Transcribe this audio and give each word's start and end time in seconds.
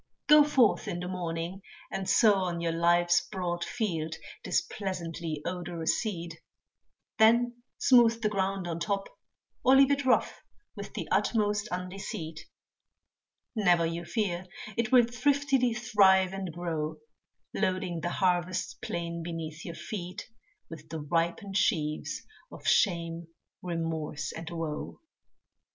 Go 0.25 0.43
forth 0.43 0.87
in 0.87 0.99
the 0.99 1.07
morning, 1.07 1.61
and 1.91 2.09
sow 2.09 2.33
on 2.39 2.59
your 2.59 2.71
life's 2.71 3.21
broad 3.31 3.63
field 3.63 4.15
This 4.43 4.59
pleasantly 4.63 5.43
odorous 5.45 6.01
seed, 6.01 6.39
then 7.19 7.61
smooth 7.77 8.19
the 8.19 8.27
ground 8.27 8.67
on 8.67 8.79
top, 8.79 9.09
Or 9.63 9.75
leave 9.75 9.91
it 9.91 10.03
rough, 10.03 10.41
with 10.75 10.95
the 10.95 11.07
utmost 11.11 11.67
undeceit, 11.71 12.39
Never 13.55 13.85
you 13.85 14.03
fear, 14.03 14.47
it 14.75 14.91
will 14.91 15.05
thriftily 15.05 15.75
thrive 15.75 16.33
and 16.33 16.51
grow, 16.51 16.95
Loading 17.53 18.01
the 18.01 18.09
harvest 18.09 18.81
plain 18.81 19.21
beneath 19.21 19.63
your 19.63 19.75
feet, 19.75 20.27
With 20.67 20.89
the 20.89 20.99
ripened 20.99 21.57
sheaves 21.57 22.23
of 22.51 22.65
shame, 22.67 23.27
remorse, 23.61 24.31
and 24.31 24.49
woe. 24.49 24.99